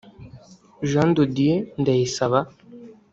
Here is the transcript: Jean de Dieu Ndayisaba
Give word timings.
Jean 0.89 1.11
de 1.17 1.25
Dieu 1.35 1.67
Ndayisaba 1.79 2.39